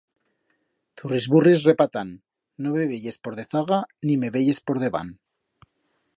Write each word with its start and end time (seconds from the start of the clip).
Zurrisburris 1.01 1.61
repatán, 1.69 2.09
no 2.63 2.69
me 2.79 2.89
veyes 2.93 3.17
por 3.23 3.33
dezaga, 3.43 3.79
ni 4.09 4.19
me 4.25 4.35
veyes 4.39 4.59
por 4.67 4.83
debant. 4.87 5.15